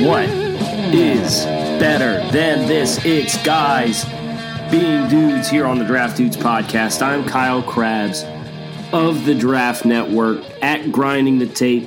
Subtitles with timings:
[0.00, 0.30] What
[0.94, 1.44] is
[1.78, 3.04] better than this?
[3.04, 4.06] It's guys
[4.70, 7.02] being dudes here on the Draft Dudes podcast.
[7.02, 8.24] I'm Kyle Crabbs
[8.94, 11.86] of the Draft Network at Grinding the Tape.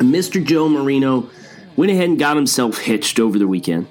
[0.00, 0.44] Mr.
[0.44, 1.30] Joe Marino
[1.76, 3.86] went ahead and got himself hitched over the weekend.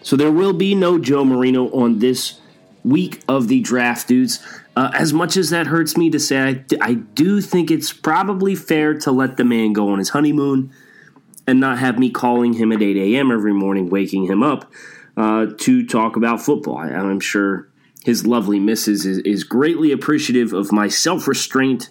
[0.00, 2.40] So there will be no Joe Marino on this
[2.84, 4.42] week of the Draft Dudes.
[4.74, 8.54] Uh, as much as that hurts me to say, I, I do think it's probably
[8.54, 10.72] fair to let the man go on his honeymoon
[11.46, 13.30] and not have me calling him at 8 a.m.
[13.30, 14.70] every morning, waking him up
[15.16, 16.78] uh, to talk about football.
[16.78, 17.68] I, am sure
[18.04, 21.90] his lovely missus is, is greatly appreciative of my self restraint,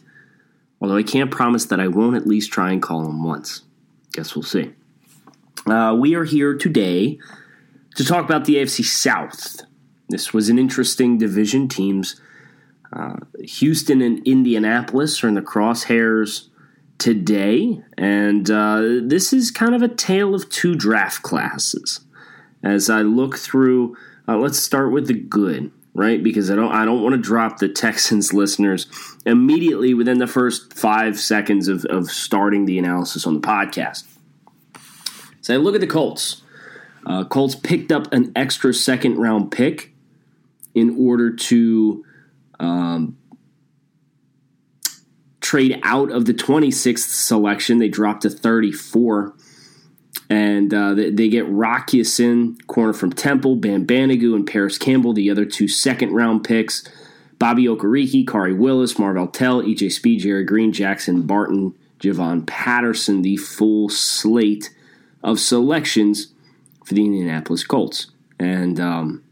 [0.81, 3.64] although I can't promise that I won't at least try and call him once.
[4.14, 4.73] Guess we'll see.
[5.66, 7.17] Uh, we are here today
[7.95, 9.61] to talk about the AFC South.
[10.09, 11.67] This was an interesting division.
[11.67, 12.22] Teams
[12.94, 16.50] uh, Houston and Indianapolis are in the crosshairs
[16.97, 21.99] today, and uh, this is kind of a tale of two draft classes.
[22.63, 23.95] As I look through,
[24.27, 26.23] uh, let's start with the good, right?
[26.23, 28.87] Because I don't, I don't want to drop the Texans listeners
[29.25, 34.03] immediately within the first five seconds of, of starting the analysis on the podcast.
[35.41, 36.41] So I look at the Colts.
[37.05, 39.93] Uh, Colts picked up an extra second round pick
[40.73, 42.03] in order to
[42.59, 43.15] um,
[45.45, 47.78] trade out of the 26th selection.
[47.78, 49.33] They dropped to 34.
[50.28, 55.14] And uh, they, they, get Rock Ya-Sin, corner from Temple, Bam Banogu, and Parris Campbell,
[55.14, 56.83] the other two second round picks.
[57.38, 63.38] Bobby Okereke, Khari Willis, Marvell Tell, EJ Speed, Gerri Green, Jackson Barton, Javon Patterson, the
[63.38, 64.73] full slate
[65.23, 66.33] of selections
[66.83, 68.08] for the Indianapolis Colts.
[68.39, 69.23] And um,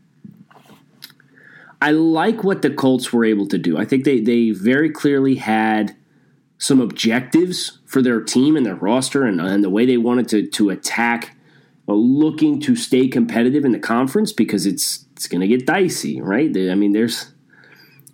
[1.82, 3.78] I like what the Colts were able to do.
[3.78, 5.96] I think they, they very clearly had
[6.64, 10.48] some objectives for their team and their roster and, and the way they wanted to,
[10.48, 11.36] to attack
[11.88, 16.50] looking to stay competitive in the conference because it's it's going to get dicey, right?
[16.58, 17.34] I mean, there's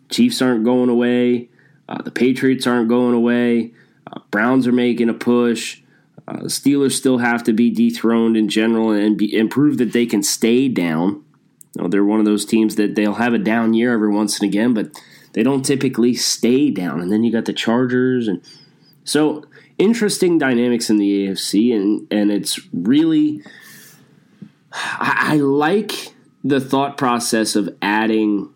[0.09, 1.49] Chiefs aren't going away,
[1.87, 3.71] uh, the Patriots aren't going away,
[4.11, 5.81] uh, Browns are making a push.
[6.27, 10.07] Uh, Steelers still have to be dethroned in general and, be, and prove that they
[10.07, 11.23] can stay down.
[11.75, 14.39] You know, they're one of those teams that they'll have a down year every once
[14.39, 14.91] and again, but
[15.33, 17.01] they don't typically stay down.
[17.01, 18.41] And then you got the Chargers, and
[19.03, 19.45] so
[19.77, 23.41] interesting dynamics in the AFC, and and it's really
[24.71, 26.13] I, I like
[26.43, 28.49] the thought process of adding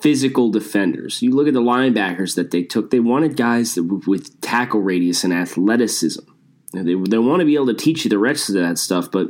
[0.00, 1.22] physical defenders.
[1.22, 5.24] You look at the linebackers that they took; they wanted guys that, with tackle radius
[5.24, 6.24] and athleticism.
[6.72, 9.28] they they want to be able to teach you the rest of that stuff, but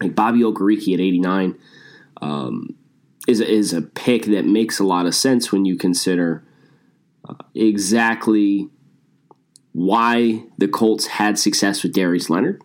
[0.00, 1.58] like Bobby Okereke at eighty nine.
[2.22, 2.76] Um,
[3.30, 6.44] is a, is a pick that makes a lot of sense when you consider
[7.28, 8.68] uh, exactly
[9.72, 12.60] why the Colts had success with Darius Leonard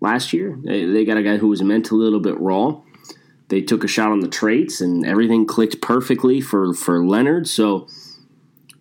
[0.00, 0.58] last year.
[0.62, 2.80] They, they got a guy who was mentally a little bit raw.
[3.48, 7.46] They took a shot on the traits, and everything clicked perfectly for for Leonard.
[7.46, 7.86] So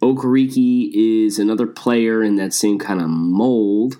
[0.01, 3.97] Okereke is another player in that same kind of mold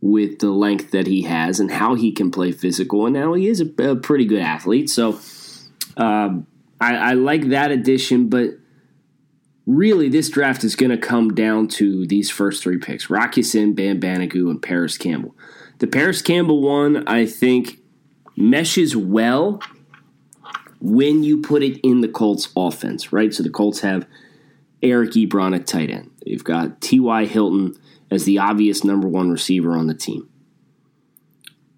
[0.00, 3.06] with the length that he has and how he can play physical.
[3.06, 4.90] And now he is a, a pretty good athlete.
[4.90, 5.18] So
[5.96, 6.46] um,
[6.80, 8.50] I, I like that addition, but
[9.66, 13.74] really this draft is going to come down to these first three picks Rock Ya-Sin,
[13.74, 15.34] Bam Banogu, and Parris Campbell.
[15.78, 17.78] The Parris Campbell one, I think,
[18.36, 19.60] meshes well
[20.80, 23.32] when you put it in the Colts offense, right?
[23.32, 24.06] So the Colts have
[24.82, 26.10] Eric Ebron at tight end.
[26.24, 27.24] They've got T.Y.
[27.24, 27.74] Hilton
[28.10, 30.28] as the obvious number one receiver on the team.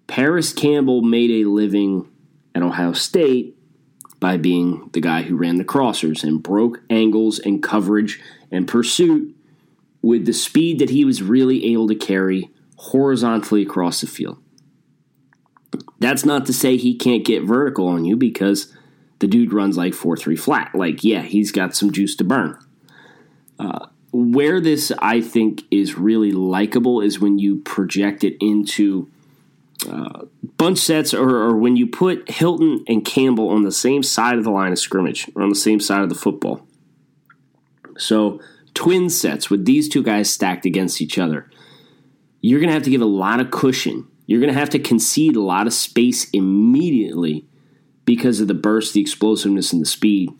[0.07, 2.07] Parris Campbell made a living
[2.53, 3.56] at Ohio State
[4.19, 8.19] by being the guy who ran the crossers and broke angles and coverage
[8.51, 9.35] and pursuit
[10.01, 14.37] with the speed that he was really able to carry horizontally across the field.
[15.99, 18.73] That's not to say he can't get vertical on you because
[19.19, 20.71] the dude runs like 4 3 flat.
[20.73, 22.57] Like, yeah, he's got some juice to burn.
[23.59, 29.09] Uh, where this, I think, is really likable is when you project it into
[29.85, 30.25] uh,
[30.57, 34.43] bunch sets or, or when you put Hilton and Campbell on the same side of
[34.43, 36.65] the line of scrimmage or on the same side of the football.
[37.97, 38.39] So,
[38.73, 41.49] twin sets with these two guys stacked against each other,
[42.41, 44.07] you're going to have to give a lot of cushion.
[44.25, 47.45] You're going to have to concede a lot of space immediately
[48.05, 50.31] because of the burst, the explosiveness, and the speed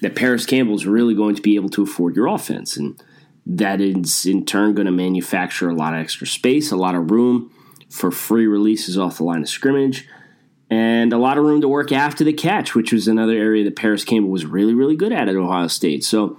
[0.00, 2.76] that Parris Campbell is really going to be able to afford your offense.
[2.76, 3.00] And
[3.46, 7.10] that is in turn going to manufacture a lot of extra space, a lot of
[7.10, 7.52] room
[7.88, 10.06] for free releases off the line of scrimmage,
[10.70, 13.76] and a lot of room to work after the catch, which was another area that
[13.76, 16.04] Parris Campbell was really, really good at at Ohio State.
[16.04, 16.38] So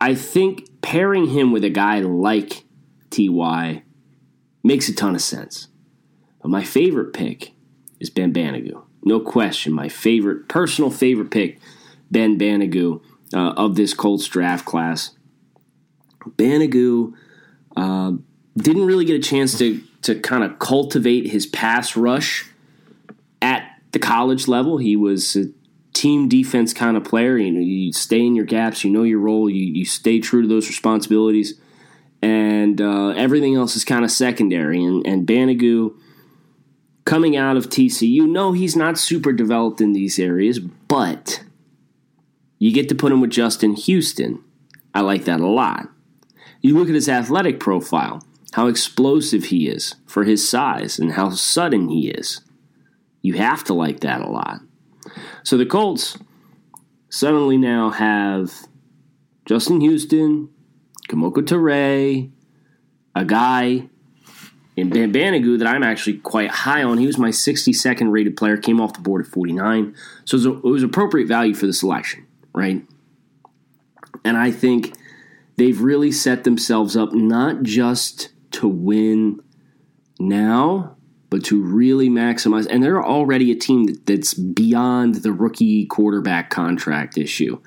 [0.00, 2.64] I think pairing him with a guy like
[3.10, 3.82] Ty
[4.62, 5.68] makes a ton of sense.
[6.40, 7.52] But my favorite pick
[7.98, 8.82] is Ben Banogu.
[9.04, 11.58] No question, my favorite, personal favorite pick,
[12.10, 13.00] Ben Banogu
[13.34, 15.12] uh, of this Colts draft class.
[16.24, 17.14] Banogu
[17.76, 18.12] uh,
[18.56, 22.46] didn't really get a chance to to kind of cultivate his pass rush
[23.42, 24.78] at the college level.
[24.78, 25.46] He was a
[25.94, 27.36] team defense kind of player.
[27.36, 30.42] You know, you stay in your gaps, you know your role, you, you stay true
[30.42, 31.54] to those responsibilities,
[32.22, 34.82] and uh, everything else is kind of secondary.
[34.84, 35.26] And, and
[37.04, 41.42] coming out of TCU, no, he's not super developed in these areas, but
[42.58, 44.42] you get to put him with Justin Houston.
[44.94, 45.88] I like that a lot.
[46.60, 51.30] You look at his athletic profile how explosive he is for his size and how
[51.30, 52.40] sudden he is.
[53.22, 54.60] You have to like that a lot.
[55.42, 56.18] So the Colts
[57.08, 58.52] suddenly now have
[59.44, 60.50] Justin Houston,
[61.08, 62.30] Kemoko Turay,
[63.14, 63.88] a guy
[64.76, 66.98] in Ben that I'm actually quite high on.
[66.98, 69.94] He was my 62nd rated player, came off the board at 49.
[70.24, 72.82] So it was, a, it was appropriate value for the selection, right?
[74.24, 74.94] And I think
[75.56, 79.40] they've really set themselves up not just to win
[80.18, 80.96] now,
[81.30, 82.66] but to really maximize.
[82.68, 87.60] And they're already a team that's beyond the rookie quarterback contract issue.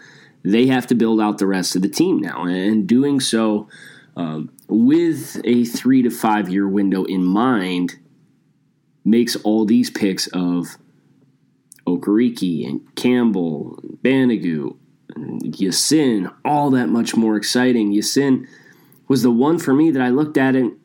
[0.43, 3.67] They have to build out the rest of the team now, and doing so
[4.15, 7.95] um, with a three to five year window in mind
[9.03, 10.77] makes all these picks of
[11.85, 14.31] Okereke and Campbell, and
[15.15, 17.91] and Ya-Sin, all that much more exciting.
[17.91, 18.47] Ya-Sin
[19.07, 20.78] was the one for me that I looked at and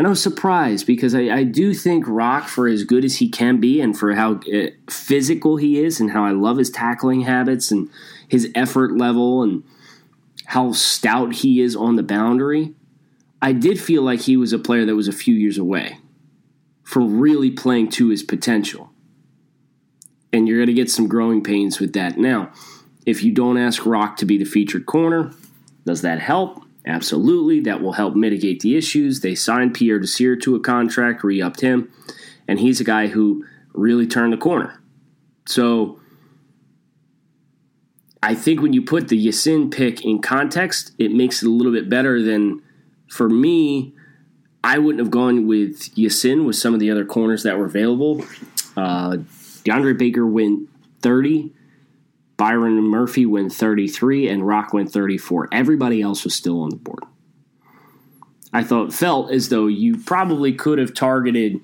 [0.00, 3.28] and I was surprised because I, I do think Rock, for as good as he
[3.28, 7.20] can be, and for how uh, physical he is, and how I love his tackling
[7.20, 7.90] habits and
[8.26, 9.62] his effort level, and
[10.46, 12.72] how stout he is on the boundary,
[13.42, 15.98] I did feel like he was a player that was a few years away
[16.82, 18.88] from really playing to his potential.
[20.32, 22.16] And you're going to get some growing pains with that.
[22.16, 22.52] Now,
[23.04, 25.34] if you don't ask Rock to be the featured corner,
[25.84, 26.64] does that help?
[26.86, 29.20] Absolutely, that will help mitigate the issues.
[29.20, 31.92] They signed Pierre Desir to a contract, re upped him,
[32.48, 33.44] and he's a guy who
[33.74, 34.82] really turned the corner.
[35.46, 36.00] So
[38.22, 41.72] I think when you put the Ya-Sin pick in context, it makes it a little
[41.72, 42.62] bit better than
[43.08, 43.94] for me.
[44.62, 48.22] I wouldn't have gone with Ya-Sin with some of the other corners that were available.
[48.76, 49.18] Uh,
[49.64, 50.68] DeAndre Baker went
[51.02, 51.52] 30.
[52.40, 55.50] Byron Murphy went 33 and Rock went 34.
[55.52, 57.04] Everybody else was still on the board.
[58.50, 61.60] I thought felt as though you probably could have targeted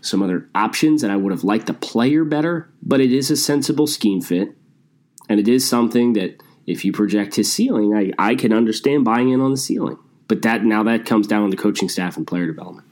[0.00, 3.36] some other options and I would have liked the player better, but it is a
[3.36, 4.56] sensible scheme fit.
[5.28, 9.28] And it is something that if you project his ceiling, I, I can understand buying
[9.28, 9.98] in on the ceiling.
[10.26, 12.88] But that now that comes down to coaching staff and player development.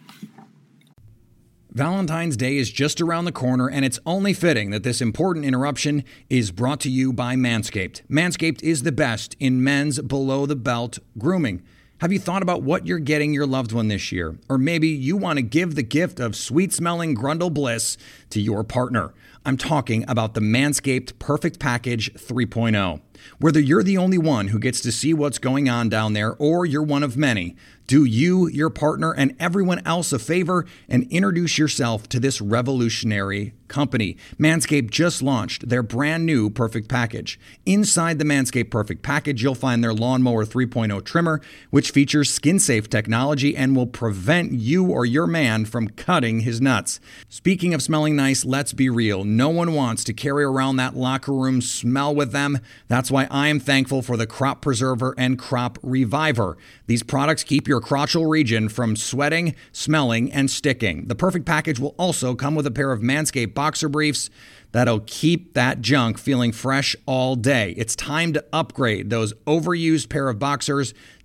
[1.73, 6.03] Valentine's Day is just around the corner, and it's only fitting that this important interruption
[6.29, 8.03] is brought to you by Manscaped.
[8.09, 11.63] Manscaped is the best in men's below the belt grooming.
[12.01, 14.37] Have you thought about what you're getting your loved one this year?
[14.49, 17.97] Or maybe you want to give the gift of sweet smelling grundle bliss
[18.31, 19.13] to your partner.
[19.45, 23.01] I'm talking about the Manscaped Perfect Package 3.0.
[23.39, 26.65] Whether you're the only one who gets to see what's going on down there or
[26.65, 27.55] you're one of many,
[27.91, 33.53] do you, your partner, and everyone else a favor and introduce yourself to this revolutionary
[33.71, 34.17] company.
[34.39, 37.41] Manscaped just launched their brand new Perfect Package.
[37.65, 42.91] Inside the Manscaped Perfect Package, you'll find their Lawnmower 3.0 trimmer, which features skin safe
[42.91, 47.01] technology and will prevent you or your man from cutting his nuts.
[47.29, 49.25] Speaking of smelling nice, let's be real.
[49.25, 52.59] No one wants to carry around that locker room smell with them.
[52.89, 56.59] That's why I am thankful for the Crop Preserver and Crop Reviver.
[56.87, 61.07] These products keep your crotchal region from sweating, smelling, and sticking.
[61.07, 64.31] The Perfect Package will also come with a pair of Manscaped boxer briefs
[64.73, 67.75] that'll keep that junk feeling fresh all day.
[67.77, 70.95] It's time to upgrade those overused pair of boxers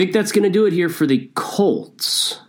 [0.00, 2.40] think that's going to do it here for the Colts.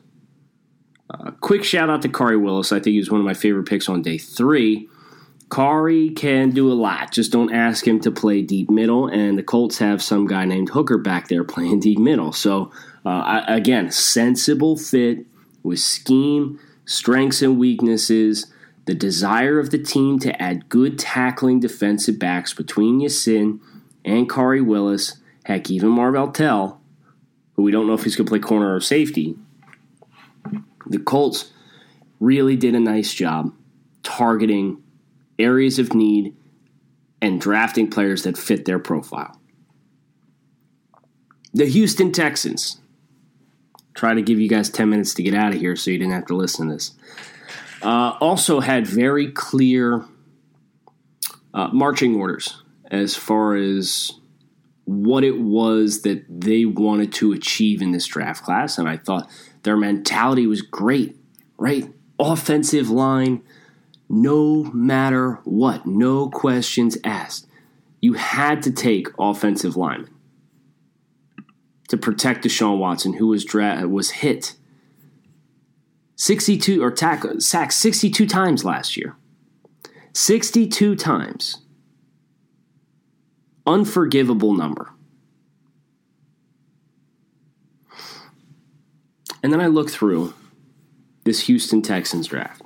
[1.10, 2.72] Uh, quick shout out to Khari Willis.
[2.72, 4.88] I think he was one of my favorite picks on day three.
[5.50, 7.12] Khari can do a lot.
[7.12, 9.08] Just don't ask him to play deep middle.
[9.08, 12.32] And the Colts have some guy named Hooker back there playing deep middle.
[12.32, 12.72] So,
[13.06, 15.26] uh, I, again, sensible fit
[15.62, 18.50] with scheme, strengths, and weaknesses.
[18.86, 23.60] The desire of the team to add good tackling defensive backs between Ya-Sin
[24.06, 25.18] and Khari Willis.
[25.44, 26.81] Heck, even Marvell Tell
[27.62, 29.36] but we don't know if he's going to play corner or safety.
[30.88, 31.54] The Colts
[32.20, 33.54] really did a nice job
[34.02, 34.82] targeting
[35.38, 36.36] areas of need
[37.22, 39.40] and drafting players that fit their profile.
[41.54, 42.80] The Houston Texans.
[43.94, 46.14] Try to give you guys 10 minutes to get out of here so you didn't
[46.14, 46.94] have to listen to this.
[47.84, 50.04] Uh, also had very clear
[51.54, 54.14] uh, marching orders as far as
[54.92, 58.78] what it was that they wanted to achieve in this draft class.
[58.78, 59.30] And I thought
[59.64, 61.18] their mentality was great,
[61.58, 61.92] right?
[62.20, 63.42] Offensive line,
[64.10, 67.48] no matter what, no questions asked.
[68.02, 70.12] You had to take offensive linemen
[71.88, 74.56] to protect Deshaun Watson, who was dra- was hit
[76.16, 79.16] 62 or tack, sacked 62 times last year.
[80.14, 81.61] 62 times
[83.66, 84.92] unforgivable number.
[89.44, 90.34] And then I look through
[91.24, 92.62] this Houston Texans draft.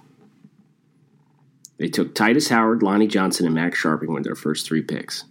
[1.78, 5.25] They took Tytus Howard, Lonnie Johnson, and Max Scharping with their first three picks.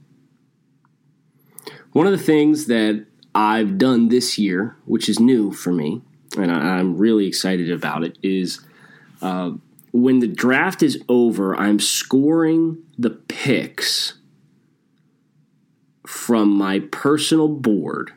[1.93, 6.03] One of the things that I've done this year, which is new for me,
[6.37, 8.61] and I'm really excited about it, is
[9.23, 9.53] uh,
[9.93, 14.15] when the draft is over, I'm scoring the picks
[16.15, 18.13] from my personal board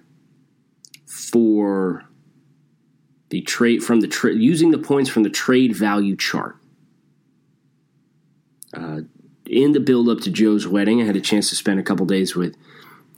[1.08, 2.06] for
[3.30, 6.58] the trade from the trade using the points from the trade value chart.
[8.72, 9.00] Uh,
[9.48, 12.06] in the build up to Joe's wedding, I had a chance to spend a couple
[12.06, 12.56] days with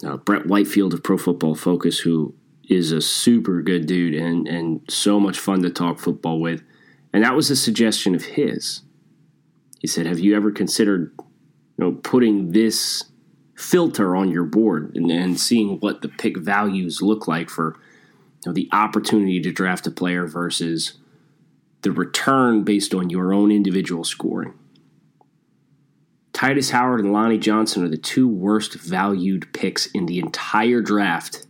[0.04, 2.34] uh, Brett Whitefield of Pro Football Focus, who
[2.70, 6.64] is a super good dude and and so much fun to talk football with.
[7.12, 8.84] And that was a suggestion of his.
[9.82, 11.26] He said, "Have you ever considered, you
[11.78, 13.09] know, putting this
[13.60, 17.76] filter on your board and, and seeing what the pick values look like for
[18.46, 20.94] you know, the opportunity to draft a player versus
[21.82, 24.54] the return based on your own individual scoring.
[26.32, 31.46] Tytus Howard and Lonnie Johnson are the two worst valued picks in the entire draft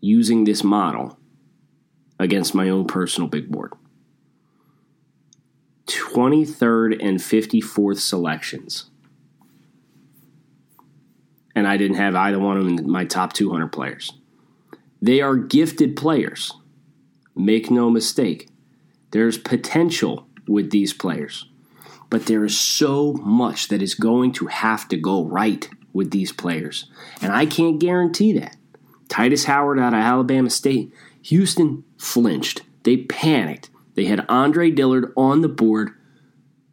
[0.00, 1.18] using this model
[2.20, 3.72] against my own personal big board.
[5.88, 8.91] 23rd and 54th selections
[11.54, 14.12] and I didn't have either one of them in my top 200 players.
[15.00, 16.52] They are gifted players.
[17.34, 18.48] Make no mistake.
[19.10, 21.46] There's potential with these players,
[22.10, 26.32] but there is so much that is going to have to go right with these
[26.32, 26.86] players,
[27.20, 28.56] and I can't guarantee that.
[29.08, 30.92] Tytus Howard out of Alabama State,
[31.22, 32.62] Houston flinched.
[32.84, 33.68] They panicked.
[33.94, 35.90] They had Andre Dillard on the board.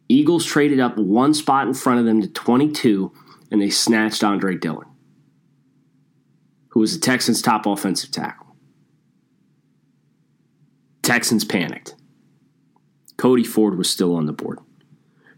[0.08, 3.12] Eagles traded up one spot in front of them to 22
[3.50, 4.86] and they snatched Andre Dillard,
[6.68, 8.56] who was the Texans' top offensive tackle.
[11.02, 11.94] Texans panicked.
[13.16, 14.60] Cody Ford was still on the board.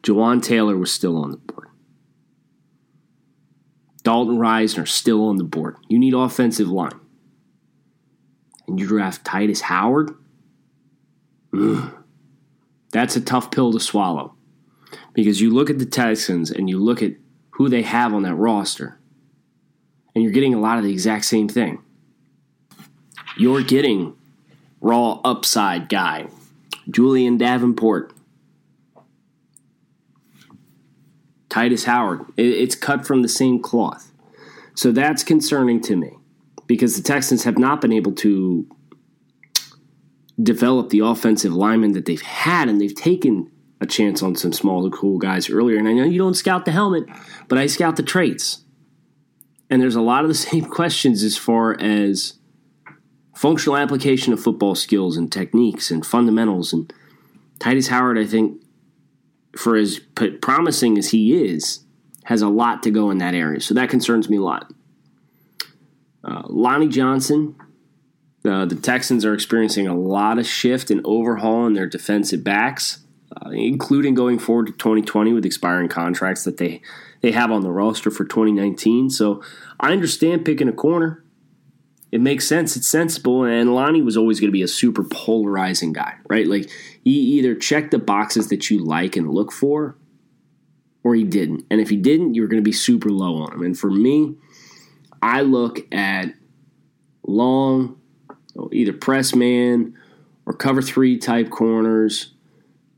[0.03, 1.69] Jawaan Taylor was still on the board.
[4.03, 5.77] Dalton Risner still on the board.
[5.89, 6.99] You need offensive line.
[8.67, 10.11] And you draft Tytus Howard?
[11.57, 11.93] Ugh.
[12.93, 14.35] That's a tough pill to swallow.
[15.15, 17.13] Because you look at the Texans and you look at
[17.53, 18.99] who they have on that roster.
[20.15, 21.83] And you're getting a lot of the exact same thing.
[23.37, 24.15] You're getting
[24.81, 26.27] raw upside guy,
[26.91, 28.13] Julian Davenport,
[31.49, 32.25] Tytus Howard.
[32.37, 34.13] It's cut from the same cloth.
[34.75, 36.17] So that's concerning to me
[36.67, 38.67] because the Texans have not been able to
[40.43, 43.51] develop the offensive linemen that they've had, and they've taken
[43.83, 45.77] a chance on some small, cool guys earlier.
[45.77, 47.05] And I know you don't scout the helmet,
[47.49, 48.63] but I scout the traits.
[49.69, 52.35] And there's a lot of the same questions as far as
[53.35, 56.73] functional application of football skills and techniques and fundamentals.
[56.73, 56.93] And
[57.59, 58.63] Tytus Howard, I think,
[59.57, 59.99] for as
[60.41, 61.81] promising as he is,
[62.25, 63.61] has a lot to go in that area.
[63.61, 64.73] So that concerns me a lot.
[66.23, 67.57] Uh, Lonnie Johnson,
[68.45, 73.02] uh, the Texans are experiencing a lot of shift and overhaul in their defensive backs,
[73.37, 76.83] uh, including going forward to 2020 with expiring contracts that they,
[77.21, 79.11] they have on the roster for 2019.
[79.11, 79.43] So
[79.81, 81.25] I understand picking a corner.
[82.11, 82.77] It makes sense.
[82.77, 83.45] It's sensible.
[83.45, 86.47] And Lonnie was always going to be a super polarizing guy, right?
[86.47, 86.71] Like,
[87.03, 89.97] he either checked the boxes that you like and look for,
[91.03, 91.65] or he didn't.
[91.71, 93.63] And if he didn't, you're going to be super low on him.
[93.63, 94.37] And for me,
[95.23, 96.35] I look at
[97.27, 97.99] long,
[98.73, 99.97] either press man
[100.45, 102.32] or cover three type corners.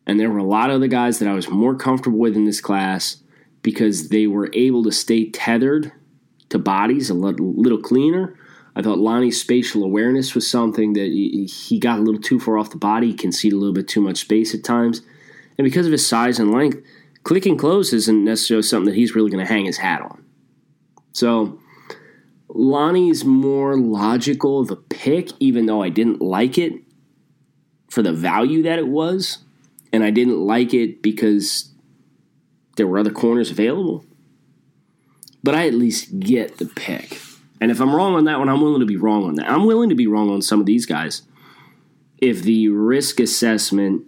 [0.07, 2.45] And there were a lot of the guys that I was more comfortable with in
[2.45, 3.19] this class
[3.63, 5.93] because they were able to stay tethered
[6.51, 8.39] to bodies a little cleaner.
[8.77, 12.71] I thought Lonnie's spatial awareness was something that he got a little too far off
[12.71, 13.09] the body.
[13.09, 15.01] He conceded a little bit too much space at times.
[15.57, 16.85] And because of his size and length,
[17.23, 20.25] clicking close isn't necessarily something that he's really going to hang his hat on.
[21.13, 21.61] So
[22.49, 26.75] Lonnie's more logical of a pick, even though I didn't like it
[27.89, 29.39] for the value that it was.
[29.95, 31.73] And I didn't like it because
[32.77, 34.05] there were other corners available.
[35.45, 37.21] But I at least get the pick.
[37.61, 39.49] And if I'm wrong on that one, I'm willing to be wrong on that.
[39.49, 41.23] I'm willing to be wrong on some of these guys.
[42.19, 44.03] If the risk assessment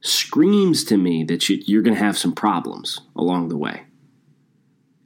[0.00, 3.84] screams to me that you're going to have some problems along the way.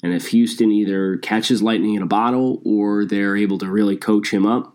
[0.02, 4.32] And if Houston either catches lightning in a bottle or they're able to really coach
[4.32, 4.74] him up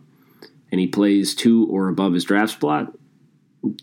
[0.72, 2.95] and he plays two or above his draft spot,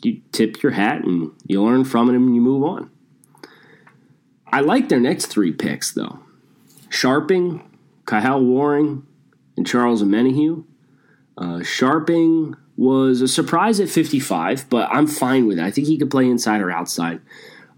[0.03, 2.91] you tip your hat and you learn from it and you move on.
[4.47, 6.21] I like their next three picks, though
[6.91, 7.63] Scharping,
[8.05, 9.07] Kyle Warring,
[9.57, 10.65] and Charles Omenihu.
[11.39, 15.65] Uh, Scharping was a surprise at 55, but I'm fine with it.
[15.65, 17.21] I think he could play inside or outside.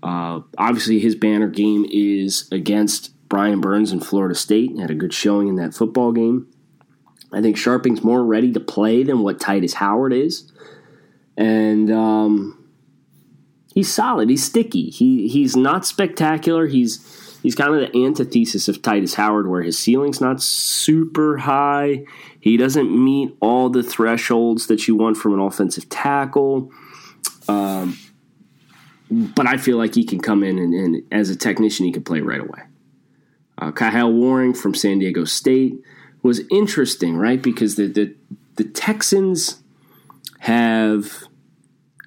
[0.02, 4.70] Uh, obviously, his banner game is against Brian Burns in Florida State.
[4.70, 6.46] And had a good showing in that football game.
[7.32, 10.52] I think Scharping's more ready to play than what Tytus Howard is,
[11.36, 12.68] and um,
[13.74, 14.30] he's solid.
[14.30, 14.90] He's sticky.
[14.90, 16.66] He he's not spectacular.
[16.66, 22.04] He's he's kind of the antithesis of Tytus Howard, where his ceiling's not super high.
[22.40, 26.70] He doesn't meet all the thresholds that you want from an offensive tackle.
[27.48, 27.98] Um,
[29.10, 32.02] but I feel like he can come in and, and, as a technician, he can
[32.02, 32.62] play right away.
[33.58, 35.74] Uh, Kyle Warring from San Diego State
[36.22, 37.40] was interesting, right?
[37.40, 38.14] Because the, the,
[38.56, 39.62] the Texans
[40.44, 41.24] have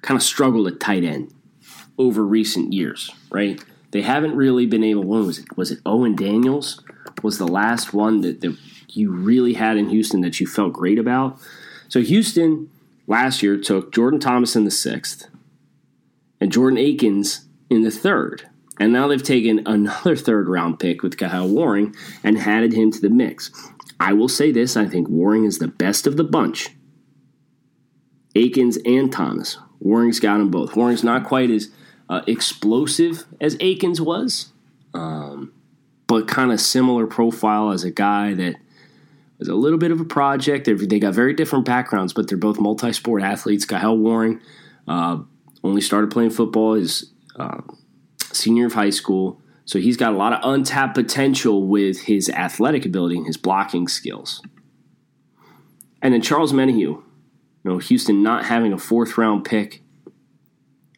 [0.00, 1.34] kind of struggled at tight end
[1.98, 3.60] over recent years, right?
[3.90, 5.02] They haven't really been able.
[5.02, 5.56] When was it?
[5.56, 6.80] Was it Owen Daniels?
[7.24, 8.56] Was the last one that, that
[8.90, 11.40] you really had in Houston that you felt great about?
[11.88, 12.70] So Houston
[13.08, 15.28] last year took Jordan Thomas in the sixth
[16.40, 18.48] and Jordan Akins in the third.
[18.78, 23.00] And now they've taken another third round pick with Kyle Warring and added him to
[23.00, 23.50] the mix.
[23.98, 26.68] I will say this I think Warring is the best of the bunch.
[28.34, 29.58] Akins and Thomas.
[29.80, 30.76] Warring's got them both.
[30.76, 31.70] Warring's not quite as
[32.08, 34.52] uh, explosive as Akins was,
[34.94, 35.52] um,
[36.06, 38.56] but kind of similar profile as a guy that
[39.38, 40.64] was a little bit of a project.
[40.66, 43.64] They got very different backgrounds, but they're both multi sport athletes.
[43.64, 44.40] Kyle Warring
[44.86, 45.18] uh,
[45.62, 47.60] only started playing football his uh,
[48.32, 49.40] senior of high school.
[49.64, 53.86] So he's got a lot of untapped potential with his athletic ability and his blocking
[53.86, 54.42] skills.
[56.00, 57.02] And then Charles Omenihu,
[57.68, 59.82] know, Houston not having a fourth round pick.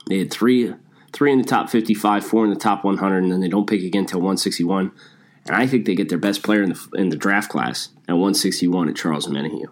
[0.07, 0.75] They had three
[1.13, 3.83] three in the top 55, four in the top 100, and then they don't pick
[3.83, 4.93] again until 161.
[5.47, 8.13] And I think they get their best player in the, in the draft class at
[8.13, 9.67] 161 at Charles Omenihu.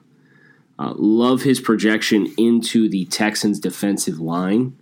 [0.78, 4.76] Uh, love his projection into the Texans' defensive line.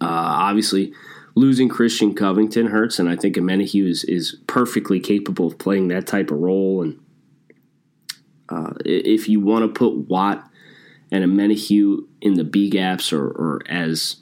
[0.00, 0.92] Uh, obviously,
[1.34, 6.06] losing Christian Covington hurts, and I think Omenihu is, is perfectly capable of playing that
[6.06, 6.82] type of role.
[6.82, 7.00] And
[8.48, 10.48] uh, if you want to put Watt
[11.10, 14.16] and Omenihu in the B gaps or, or as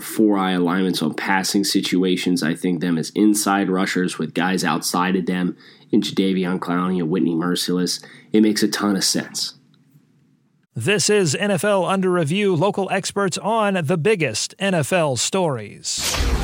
[0.00, 2.42] four eye alignments on passing situations.
[2.42, 5.56] I think them as inside rushers with guys outside of them
[5.90, 8.04] in Jadeveon Clowney and Whitney Mercilus.
[8.32, 9.54] It makes a ton of sense.
[10.74, 16.43] This is NFL Under Review, local experts on the biggest NFL stories.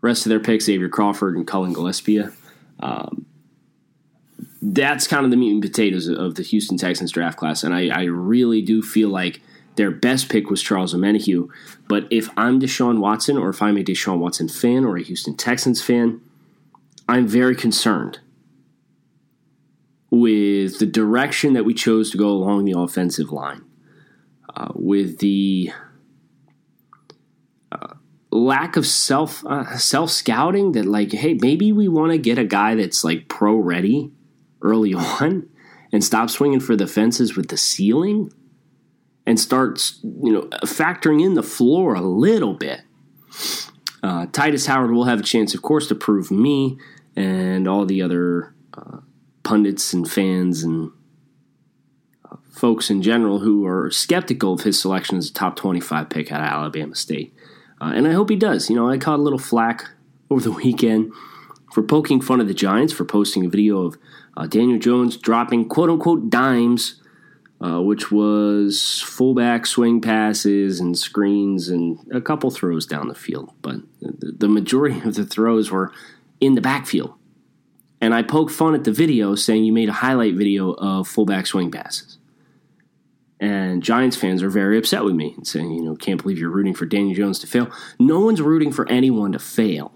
[0.00, 2.24] Rest of their picks, Xavier Crawford and Cullen Gillespie.
[2.80, 3.26] Um,
[4.62, 7.88] that's kind of the meat and potatoes of the Houston Texans draft class, and I,
[7.88, 9.40] I really do feel like
[9.76, 11.48] their best pick was Charles Omenihu.
[11.86, 15.36] But if I'm Deshaun Watson, or if I'm a Deshaun Watson fan or a Houston
[15.36, 16.20] Texans fan,
[17.08, 18.20] I'm very concerned
[20.10, 23.62] with the direction that we chose to go along the offensive line,
[24.54, 25.70] uh, with the
[28.36, 32.44] lack of self uh, self scouting that like hey maybe we want to get a
[32.44, 34.10] guy that's like pro ready
[34.62, 35.48] early on
[35.92, 38.30] and stop swinging for the fences with the ceiling
[39.26, 42.82] and start you know factoring in the floor a little bit.
[44.02, 46.78] Uh, Tytus Howard will have a chance of course to prove me
[47.16, 48.98] and all the other uh,
[49.42, 50.92] pundits and fans and
[52.30, 56.30] uh, folks in general who are skeptical of his selection as a top 25 pick
[56.30, 57.34] out of Alabama State
[57.80, 58.70] uh, and I hope he does.
[58.70, 59.90] You know, I caught a little flack
[60.30, 61.12] over the weekend
[61.72, 63.98] for poking fun of the Giants for posting a video of
[64.36, 67.00] uh, Daniel Jones dropping quote unquote dimes,
[67.60, 73.52] uh, which was fullback swing passes and screens and a couple throws down the field.
[73.62, 75.92] But the majority of the throws were
[76.40, 77.14] in the backfield.
[78.00, 81.46] And I poked fun at the video saying you made a highlight video of fullback
[81.46, 82.18] swing passes.
[83.38, 86.50] And Giants fans are very upset with me and saying, you know, can't believe you're
[86.50, 87.70] rooting for Daniel Jones to fail.
[87.98, 89.92] No one's rooting for anyone to fail.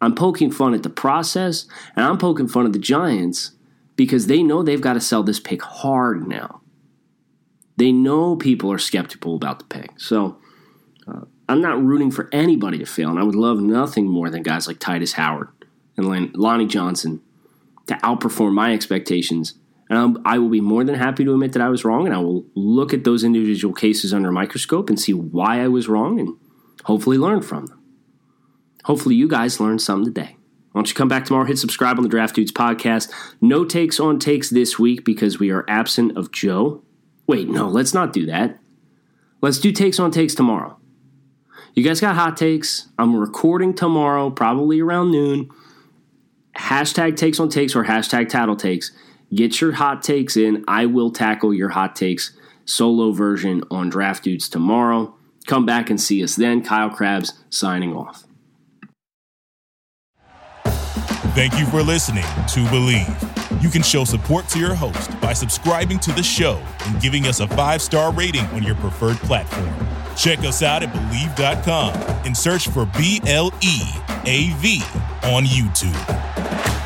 [0.00, 3.52] I'm poking fun at the process, and I'm poking fun at the Giants
[3.94, 6.60] because they know they've got to sell this pick hard now.
[7.76, 10.00] They know people are skeptical about the pick.
[10.00, 10.38] So
[11.06, 14.42] uh, I'm not rooting for anybody to fail, and I would love nothing more than
[14.42, 15.48] guys like Tytus Howard
[15.96, 17.20] and Lonnie Johnson
[17.86, 19.54] to outperform my expectations
[19.92, 22.18] and I will be more than happy to admit that I was wrong, and I
[22.18, 26.18] will look at those individual cases under a microscope and see why I was wrong
[26.18, 26.34] and
[26.84, 27.78] hopefully learn from them.
[28.84, 30.36] Hopefully, you guys learned something today.
[30.72, 33.12] Why don't you come back tomorrow, hit subscribe on the Draft Dudes podcast.
[33.42, 36.82] No takes on takes this week because we are absent of Joe.
[37.26, 38.58] Wait, no, let's not do that.
[39.42, 40.78] Let's do takes on takes tomorrow.
[41.74, 42.88] You guys got hot takes.
[42.98, 45.50] I'm recording tomorrow, probably around noon.
[46.56, 48.90] Hashtag takes on takes or hashtag tattle takes.
[49.34, 50.64] Get your hot takes in.
[50.68, 55.14] I will tackle your hot takes solo version on Draft Dudes tomorrow.
[55.46, 56.62] Come back and see us then.
[56.62, 58.24] Kyle Crabbs signing off.
[61.34, 63.08] Thank you for listening to Believe.
[63.62, 67.40] You can show support to your host by subscribing to the show and giving us
[67.40, 69.72] a five star rating on your preferred platform.
[70.14, 71.94] Check us out at Bleav.com
[72.26, 73.80] and search for B L E
[74.26, 74.82] A V
[75.24, 76.81] on YouTube.